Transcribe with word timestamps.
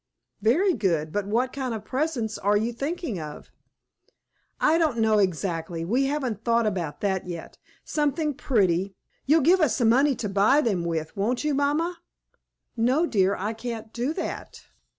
"Very 0.41 0.73
good; 0.73 1.11
but 1.11 1.27
what 1.27 1.53
kind 1.53 1.75
of 1.75 1.85
presents 1.85 2.39
were 2.43 2.57
you 2.57 2.73
thinking 2.73 3.19
of?" 3.19 3.51
"I 4.59 4.79
don't 4.79 4.97
know 4.97 5.19
exactly; 5.19 5.85
we 5.85 6.05
haven't 6.05 6.43
thought 6.43 6.65
about 6.65 7.01
that 7.01 7.27
yet. 7.27 7.59
Something 7.85 8.33
pretty. 8.33 8.95
You'll 9.27 9.41
give 9.41 9.61
us 9.61 9.75
some 9.75 9.89
money 9.89 10.15
to 10.15 10.27
buy 10.27 10.59
them 10.61 10.85
with, 10.85 11.15
won't 11.15 11.43
you, 11.43 11.53
mamma?" 11.53 11.99
"No, 12.75 13.05
dear, 13.05 13.35
I 13.35 13.53
can't 13.53 13.93
do 13.93 14.11
that." 14.15 14.63